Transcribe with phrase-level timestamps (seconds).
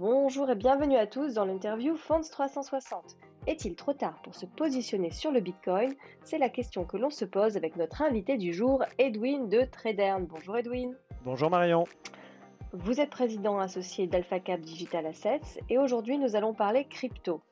[0.00, 3.16] Bonjour et bienvenue à tous dans l'interview Fonds 360.
[3.48, 5.92] Est-il trop tard pour se positionner sur le Bitcoin?
[6.22, 10.24] C'est la question que l'on se pose avec notre invité du jour, Edwin de Tradern.
[10.24, 10.96] Bonjour Edwin.
[11.24, 11.82] Bonjour Marion.
[12.72, 17.42] Vous êtes président associé d'AlphaCap Digital Assets et aujourd'hui nous allons parler crypto.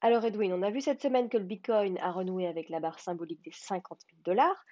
[0.00, 3.00] Alors Edwin, on a vu cette semaine que le Bitcoin a renoué avec la barre
[3.00, 4.64] symbolique des 50 000 dollars.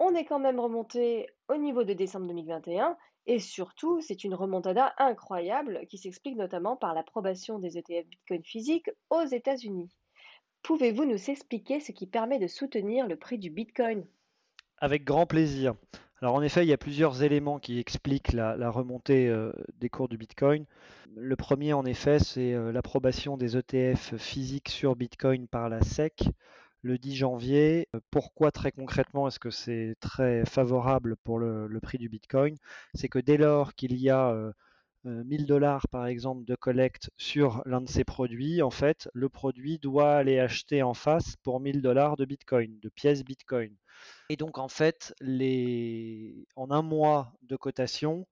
[0.00, 2.96] On est quand même remonté au niveau de décembre 2021
[3.28, 8.90] et surtout, c'est une remontada incroyable qui s'explique notamment par l'approbation des ETF Bitcoin physiques
[9.10, 9.90] aux États-Unis.
[10.62, 14.06] Pouvez-vous nous expliquer ce qui permet de soutenir le prix du Bitcoin?
[14.78, 15.74] Avec grand plaisir.
[16.22, 20.08] Alors en effet, il y a plusieurs éléments qui expliquent la, remontée euh, des cours
[20.08, 20.64] du Bitcoin.
[21.14, 26.30] Le premier, en effet, c'est euh, l'approbation des ETF physiques sur Bitcoin par la SEC
[26.82, 27.88] le 10 janvier.
[28.10, 32.56] Pourquoi très concrètement est-ce que c'est très favorable pour le, prix du Bitcoin?
[32.94, 34.52] C'est que dès lors qu'il y a
[35.04, 39.28] 1000 euh, dollars par exemple de collecte sur l'un de ces produits, en fait, le
[39.28, 43.74] produit doit aller acheter en face pour 1000 dollars de Bitcoin, de pièces Bitcoin.
[44.28, 46.46] Et donc en fait, les...
[46.56, 48.26] en un mois de cotation,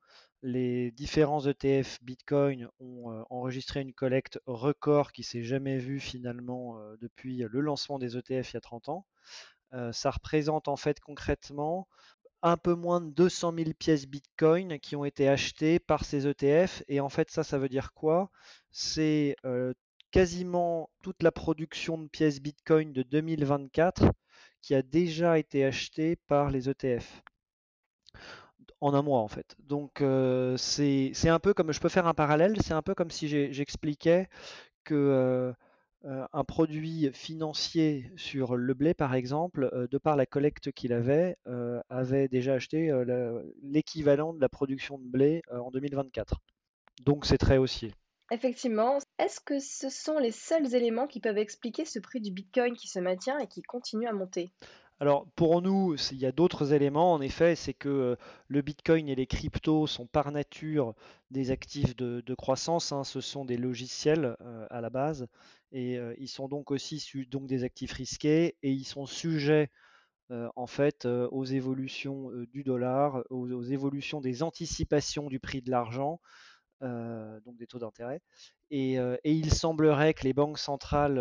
[0.47, 6.79] les différents ETF Bitcoin ont euh, enregistré une collecte record qui s'est jamais vue finalement
[6.79, 9.07] euh, depuis le lancement des ETF il y a 30 ans.
[9.73, 11.89] Euh, ça représente en fait concrètement
[12.43, 16.85] un peu moins de 200 000 pièces Bitcoin qui ont été achetées par ces ETF.
[16.87, 18.31] Et en fait, ça, ça veut dire quoi?
[18.71, 19.35] C'est
[20.13, 24.13] quasiment toute la production de pièces Bitcoin de 2024
[24.63, 27.23] qui a déjà été achetée par les ETF
[28.81, 29.57] en un mois en fait.
[29.61, 33.11] Donc euh, c'est un peu comme, je peux faire un parallèle, c'est un peu comme
[33.11, 34.29] si j'expliquais
[34.85, 35.53] que euh,
[36.05, 41.37] euh, un produit financier sur le blé par exemple, de par la collecte qu'il avait,
[41.89, 42.93] avait déjà acheté
[43.63, 46.41] l'équivalent de la production de blé en 2024.
[47.03, 47.93] Donc c'est très haussier.
[48.33, 48.99] Effectivement.
[49.19, 52.89] Est-ce que ce sont les seuls éléments qui peuvent expliquer ce prix du Bitcoin qui
[52.89, 54.53] se maintient et qui continue à monter?
[54.99, 57.13] Alors pour nous, il y a d'autres éléments.
[57.13, 58.17] En effet, c'est que euh,
[58.49, 60.95] le Bitcoin et les cryptos sont par nature
[61.31, 62.93] des actifs de, croissance.
[62.93, 63.05] Hein.
[63.05, 65.27] Ce sont des logiciels euh, à la base
[65.71, 69.71] et euh, ils sont donc aussi donc des actifs risqués et ils sont sujets
[70.57, 76.21] en fait aux évolutions du dollar, aux, évolutions des anticipations du prix de l'argent.
[76.81, 78.21] donc des taux d'intérêt.
[78.73, 81.21] Et, et, il semblerait que les banques centrales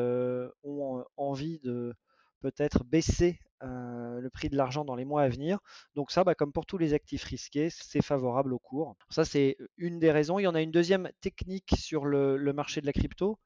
[0.63, 1.93] ont envie de
[2.39, 5.59] peut-être baisser euh, le prix de l'argent dans les mois à venir.
[5.95, 8.95] Donc ça, bah, comme pour tous les actifs risqués, c'est favorable au cours.
[9.09, 10.39] Ça, c'est une des raisons.
[10.39, 13.39] Il y en a une deuxième technique sur le, marché de la crypto.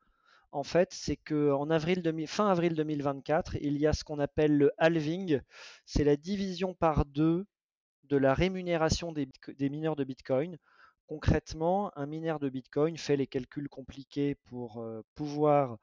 [0.52, 4.72] En fait, c'est qu'en avril fin avril 2024, il y a ce qu'on appelle le
[4.80, 5.42] halving.
[5.86, 7.46] C'est la division par deux
[8.06, 10.58] de la rémunération des mineurs de Bitcoin.
[11.10, 15.80] Concrètement, un mineur de Bitcoin fait les calculs compliqués pour euh, pouvoir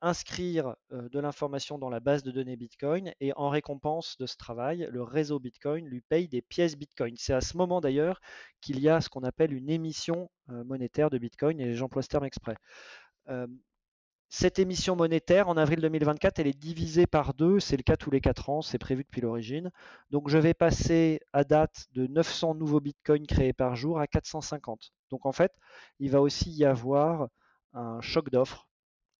[0.00, 4.36] inscrire euh, de l'information dans la base de données Bitcoin et en récompense de ce
[4.36, 7.16] travail, le réseau Bitcoin lui paye des pièces Bitcoin.
[7.18, 8.20] C'est à ce moment d'ailleurs
[8.60, 12.08] qu'il y a ce qu'on appelle une émission euh, monétaire de Bitcoin et j'emploie ce
[12.08, 12.54] terme exprès.
[14.30, 17.60] Cette émission monétaire, en avril 2024, elle est divisée par deux.
[17.60, 19.70] C'est le cas tous les quatre ans, c'est prévu depuis l'origine.
[20.10, 24.92] Donc je vais passer à date de 900 nouveaux bitcoins créés par jour à 450.
[25.10, 25.52] Donc en fait,
[25.98, 27.28] il va aussi y avoir
[27.72, 28.68] un choc d'offres,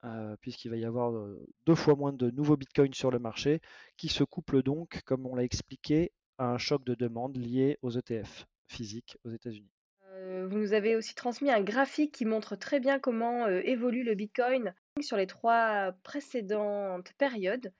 [0.04, 3.60] euh, puisqu'il va y avoir euh, deux fois moins de nouveaux bitcoins sur le marché,
[3.96, 7.90] qui se couple donc, comme on l'a expliqué, à un choc de demande lié aux
[7.90, 9.72] ETF physiques aux États-Unis.
[10.12, 14.14] Euh, vous nous avez aussi transmis un graphique qui montre très bien comment évolue le
[14.14, 17.72] Bitcoin sur les trois précédentes périodes.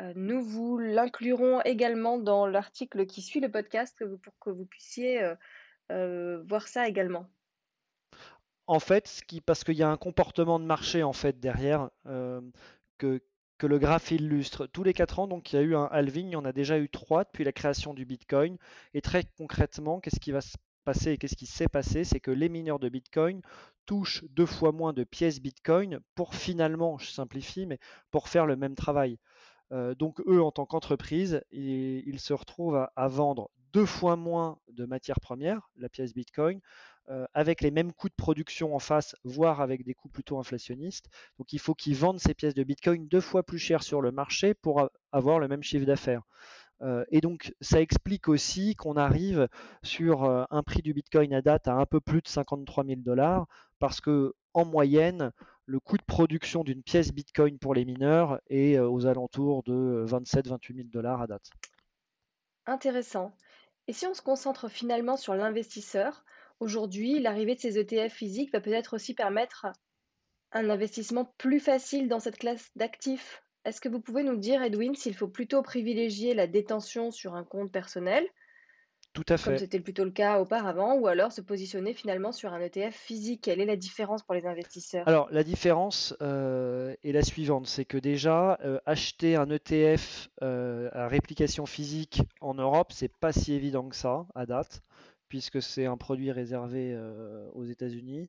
[0.00, 5.22] Euh, nous vous l'inclurons également dans l'article qui suit le podcast pour que vous puissiez
[5.22, 5.34] euh,
[5.90, 7.28] euh, voir ça également.
[8.66, 11.90] En fait, parce qu'il y a un comportement de marché en fait derrière
[12.98, 13.20] que,
[13.64, 14.66] le graphe illustre.
[14.66, 16.50] Tous les quatre ans, donc il y a eu un halving, il y en a
[16.52, 18.58] déjà eu trois depuis la création du Bitcoin.
[18.92, 22.02] Et très concrètement, qu'est-ce qui va se passer et qu'est-ce qui s'est passé?
[22.02, 23.40] C'est que les mineurs de Bitcoin
[23.86, 27.78] touchent deux fois moins de pièces Bitcoin pour finalement, je simplifie, mais
[28.10, 29.18] pour faire le même travail.
[29.72, 34.84] Euh, donc eux, en tant qu'entreprise, ils, se retrouvent à, vendre deux fois moins de
[34.84, 36.60] matières premières, la pièce Bitcoin,
[37.08, 41.08] euh, avec les mêmes coûts de production en face, voire avec des coûts plutôt inflationnistes.
[41.38, 44.12] Donc il faut qu'ils vendent ces pièces de Bitcoin deux fois plus cher sur le
[44.12, 46.22] marché pour avoir le même chiffre d'affaires.
[46.82, 49.48] Euh, et donc, ça explique aussi qu'on arrive
[49.82, 53.00] sur euh, un prix du Bitcoin à date à un peu plus de 53 000
[53.00, 53.46] dollars,
[53.78, 55.32] parce que en moyenne,
[55.66, 60.04] le coût de production d'une pièce Bitcoin pour les mineurs est euh, aux alentours de
[60.06, 61.50] 27-28 000 dollars à date.
[62.66, 63.34] Intéressant.
[63.88, 66.24] Et si on se concentre finalement sur l'investisseur,
[66.60, 69.66] aujourd'hui, l'arrivée de ces ETF physiques va peut-être aussi permettre
[70.52, 73.42] un investissement plus facile dans cette classe d'actifs?
[73.64, 77.44] Est-ce que vous pouvez nous dire, Edwin, s'il faut plutôt privilégier la détention sur un
[77.44, 78.26] compte personnel,
[79.12, 79.58] Tout à comme fait.
[79.58, 83.42] c'était plutôt le cas auparavant, ou alors se positionner finalement sur un ETF physique?
[83.42, 85.06] Quelle est la différence pour les investisseurs?
[85.06, 90.88] Alors, la différence euh, est la suivante, c'est que déjà, euh, acheter un ETF euh,
[90.92, 94.82] à réplication physique en Europe, c'est pas si évident que ça à date,
[95.28, 98.28] puisque c'est un produit réservé euh, aux États-Unis.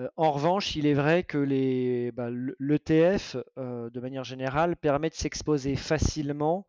[0.00, 5.10] Euh, en revanche, il est vrai que les, bah, l'ETF, euh, de manière générale, permet
[5.10, 6.66] de s'exposer facilement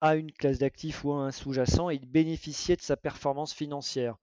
[0.00, 4.16] à une classe d'actifs ou à un sous-jacent et de bénéficier de sa performance financière.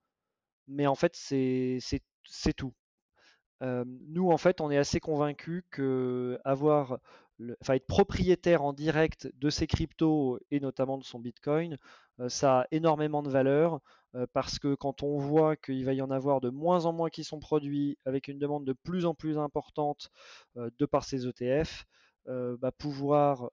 [0.68, 1.80] Mais en fait, c'est
[2.56, 2.74] tout.
[3.64, 7.00] Euh, nous, en fait, on est assez convaincus que avoir,
[7.62, 11.78] enfin, être propriétaire en direct de ses cryptos et notamment de son Bitcoin,
[12.20, 13.80] euh, ça a énormément de valeur
[14.16, 17.10] euh, parce que quand on voit qu'il va y en avoir de moins en moins
[17.10, 20.10] qui sont produits avec une demande de plus en plus importante
[20.58, 21.86] euh, de par ces ETF,
[22.62, 23.50] bah, pouvoir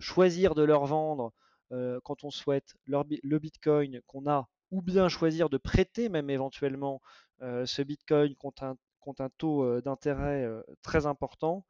[0.00, 1.32] choisir de leur vendre
[1.70, 7.00] quand on souhaite le Bitcoin qu'on a ou bien choisir de prêter même éventuellement
[7.40, 10.46] ce Bitcoin contre un contre un taux d'intérêt
[10.82, 11.64] très important,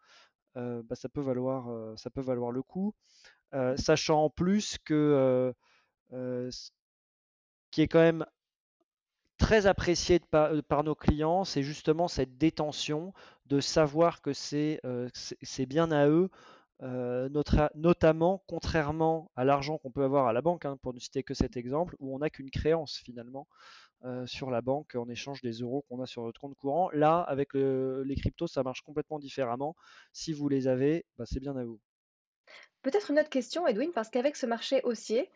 [0.84, 2.94] bah, ça peut valoir, euh, ça peut valoir le coup.
[3.55, 5.52] Euh, sachant en plus que euh,
[6.14, 6.70] euh, ce
[7.70, 8.25] qui est quand même
[9.38, 13.12] très apprécié par, euh, nos clients, c'est justement cette détention
[13.46, 15.08] de savoir que c'est euh,
[15.69, 16.28] bien à eux,
[16.82, 20.99] euh, notre- notamment contrairement à l'argent qu'on peut avoir à la banque, hein, pour ne
[21.00, 23.46] citer que cet exemple, où on n'a qu'une créance finalement
[24.04, 26.90] euh, sur la banque en échange des euros qu'on a sur notre compte courant.
[26.92, 29.74] Là, avec le- les cryptos, ça marche complètement différemment.
[30.12, 31.80] Si vous les avez, bah, c'est bien à vous.
[32.82, 35.30] Peut-être une autre question, Edwin, parce qu'avec ce marché haussier,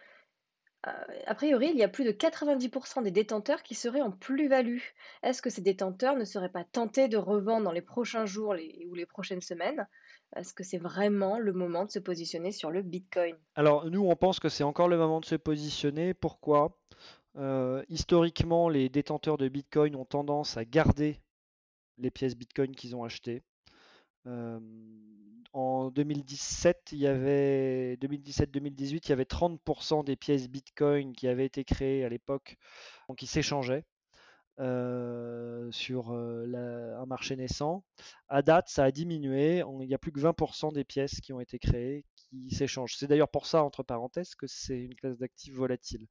[0.87, 0.91] euh,
[1.27, 4.81] a priori, il y a plus de 90% des détenteurs qui seraient en plus-value.
[5.23, 8.87] Est-ce que ces détenteurs ne seraient pas tentés de revendre dans les prochains jours les-
[8.89, 9.87] ou les prochaines semaines?
[10.35, 13.37] Est-ce que c'est vraiment le moment de se positionner sur le Bitcoin?
[13.55, 16.15] Alors, nous, on pense que c'est encore le moment de se positionner.
[16.15, 16.79] Pourquoi?
[17.37, 21.21] Euh, historiquement, les détenteurs de Bitcoin ont tendance à garder
[21.99, 23.43] les pièces Bitcoin qu'ils ont achetées.
[24.27, 24.61] Euh,
[25.53, 31.47] en 2017, il y avait 2017-2018, il y avait 30% des pièces Bitcoin qui avaient
[31.47, 32.57] été créées à l'époque,
[33.09, 33.85] donc qui s'échangeaient
[34.61, 37.85] euh, sur un marché naissant.
[38.29, 39.63] À date, ça a diminué.
[39.81, 42.97] Il n'y a plus que 20% des pièces qui ont été créées qui s'échangent.
[42.97, 46.07] C'est d'ailleurs pour ça, entre parenthèses, que c'est une classe d'actifs volatile.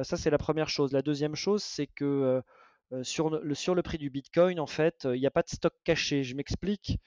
[0.00, 0.92] Euh, ça, c'est la première chose.
[0.92, 2.42] La deuxième chose, c'est que
[3.02, 6.24] sur le, prix du Bitcoin, en fait, il n'y a pas de stock caché.
[6.24, 6.98] Je m'explique.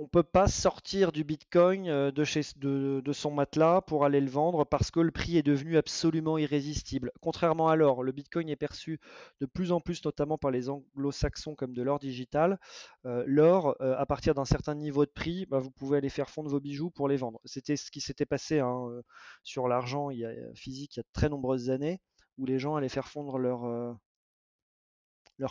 [0.00, 4.64] On ne peut pas sortir du Bitcoin euh, de, son matelas pour aller le vendre
[4.64, 7.12] parce que le prix est devenu absolument irrésistible.
[7.20, 8.98] Contrairement à l'or, le Bitcoin est perçu
[9.42, 12.58] de plus en plus, notamment par les anglo-saxons, comme de l'or digital.
[13.04, 16.30] Euh, l'or, euh, à partir d'un certain niveau de prix, bah, vous pouvez aller faire
[16.30, 17.38] fondre vos bijoux pour les vendre.
[17.44, 19.02] C'était ce qui s'était passé hein,
[19.42, 20.08] sur l'argent
[20.54, 22.00] physique il y a très nombreuses années,
[22.38, 23.92] où les gens allaient faire fondre leur, euh,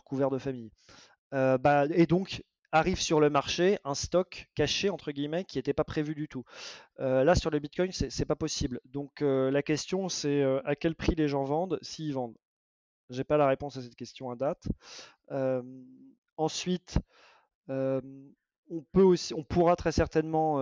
[0.05, 0.71] couvert de famille.
[1.31, 5.83] Bah, et donc, arrive sur le marché un stock caché entre guillemets qui n'était pas
[5.83, 6.43] prévu du tout.
[6.99, 8.79] Euh, là sur le Bitcoin c'est pas possible.
[8.85, 12.37] Donc euh, la question c'est euh, à quel prix les gens vendent s'ils vendent?
[13.09, 14.67] J'ai pas la réponse à cette question à date.
[16.37, 16.99] Ensuite
[17.67, 20.57] on pourra très certainement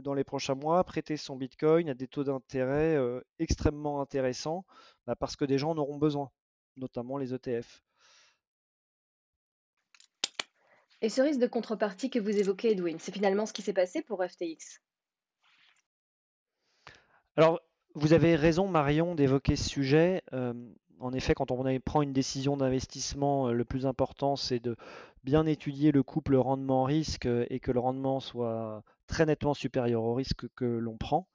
[0.00, 2.96] dans les prochains mois prêter son Bitcoin à des taux d'intérêt
[3.40, 4.64] extrêmement intéressants
[5.06, 6.30] bah, parce que des gens en auront besoin,
[6.76, 7.82] notamment les ETF.
[11.02, 14.02] Et ce risque de contrepartie que vous évoquez, Edwin, c'est finalement ce qui s'est passé
[14.02, 14.80] pour FTX.
[17.36, 17.60] Alors,
[17.94, 20.22] vous avez raison, Marion, d'évoquer ce sujet.
[20.32, 20.52] Euh,
[20.98, 24.76] en effet, quand on prend une décision d'investissement, euh, le plus important, c'est de
[25.24, 30.14] bien étudier le couple rendement-risque euh, et que le rendement soit très nettement supérieur au
[30.14, 31.28] risque que l'on prend.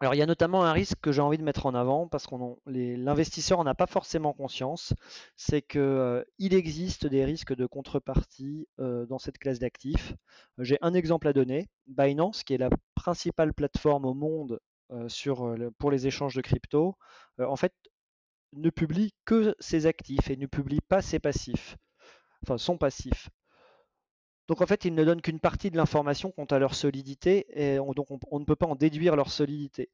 [0.00, 2.26] Alors il y a notamment un risque que j'ai envie de mettre en avant parce
[2.26, 2.36] que
[2.66, 4.94] l'investisseur n'en a pas forcément conscience,
[5.36, 10.14] c'est qu'il euh, existe des risques de contrepartie euh, dans cette classe d'actifs.
[10.58, 14.60] J'ai un exemple à donner, Binance, qui est la principale plateforme au monde
[14.92, 15.08] euh,
[15.78, 16.96] pour les échanges de crypto,
[17.38, 17.72] en fait
[18.54, 21.76] ne publie que ses actifs et ne publie pas ses passifs,
[22.42, 23.28] enfin son passif.
[24.48, 27.78] Donc en fait, ils ne donnent qu'une partie de l'information quant à leur solidité, et
[27.78, 29.90] on, donc on, on, ne peut pas en déduire leur solidité.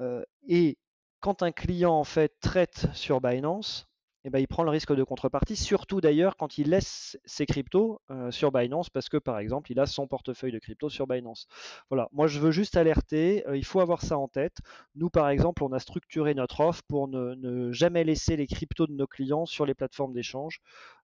[0.00, 0.78] Euh, et
[1.20, 3.88] quand un client en fait traite sur Binance,
[4.24, 8.00] eh ben, il prend le risque de contrepartie, surtout d'ailleurs quand il laisse ses cryptos
[8.10, 11.46] euh, sur Binance, parce que par exemple, il a son portefeuille de crypto sur Binance.
[11.90, 14.58] Voilà, moi je veux juste alerter, euh, il faut avoir ça en tête.
[14.94, 18.92] Nous, par exemple, on a structuré notre offre pour ne, jamais laisser les cryptos de
[18.92, 20.60] nos clients sur les plateformes d'échange,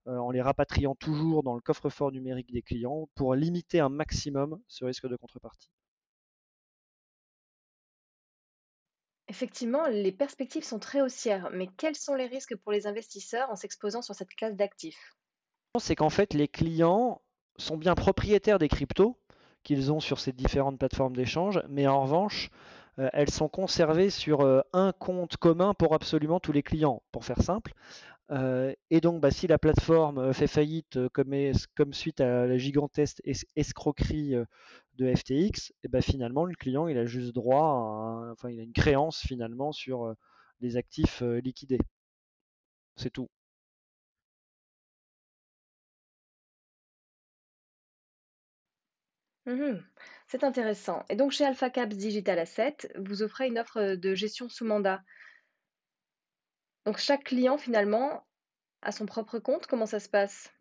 [0.06, 4.60] euh, en les rapatriant toujours dans le coffre-fort numérique des clients pour limiter un maximum
[4.68, 5.70] ce risque de contrepartie.
[9.28, 13.56] Effectivement, les perspectives sont très haussières, mais quels sont les risques pour les investisseurs en
[13.56, 15.16] s'exposant sur cette classe d'actifs?
[15.78, 17.20] C'est qu'en fait, les clients
[17.58, 19.18] sont bien propriétaires des cryptos
[19.64, 22.48] qu'ils ont sur ces différentes plateformes d'échange, mais en revanche,
[22.98, 27.24] euh, elles sont conservées sur euh, un compte commun pour absolument tous les clients, pour
[27.24, 27.74] faire simple.
[28.30, 31.34] Euh, et donc, bah, si la plateforme fait faillite comme,
[31.76, 33.20] comme suite à la gigantesque
[33.56, 34.34] escroquerie
[34.98, 38.72] de FTX, et bah, finalement, le client, il a juste droit enfin, il a une
[38.72, 40.14] créance finalement sur
[40.60, 41.78] les actifs liquidés.
[42.96, 43.30] C'est tout.
[49.46, 49.80] Mmh
[50.28, 51.04] c'est intéressant.
[51.08, 55.02] Et donc chez Alpha Caps Digital Asset, vous offrez une offre de gestion sous mandat.
[56.86, 58.26] Donc chaque client finalement
[58.82, 60.52] a son propre compte, comment ça se passe?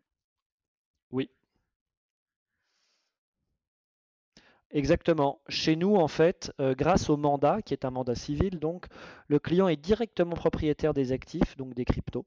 [4.70, 5.40] Exactement.
[5.48, 8.86] Chez nous, en fait, euh, grâce au mandat, qui est un mandat civil, donc,
[9.28, 12.26] le client est directement propriétaire des actifs, donc des cryptos.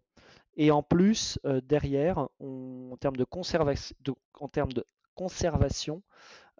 [0.56, 3.26] Et en plus, euh, derrière, en termes de,
[5.14, 6.02] conservation,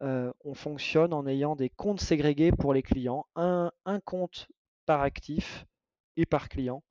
[0.04, 3.72] euh, on fonctionne en ayant des comptes ségrégés pour les clients, un,
[4.06, 4.48] compte
[4.86, 5.66] par actif
[6.16, 6.84] et par client,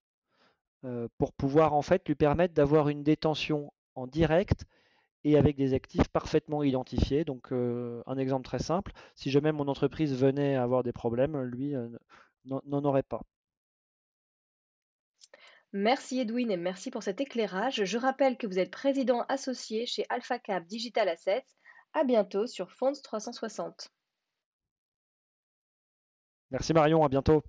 [1.18, 4.64] pour pouvoir en fait lui permettre d'avoir une détention en direct
[5.24, 7.24] et avec des actifs parfaitement identifiés.
[7.24, 11.40] Donc euh, un exemple très simple, si jamais mon entreprise venait à avoir des problèmes,
[11.42, 11.88] lui euh,
[12.44, 13.22] n'en aurait pas.
[15.72, 17.84] Merci Edwin et merci pour cet éclairage.
[17.84, 21.46] Je rappelle que vous êtes président associé chez AlphaCap Digital Assets.
[21.92, 23.88] À bientôt sur Fonds 360.
[26.50, 27.42] Merci Marion, à bientôt.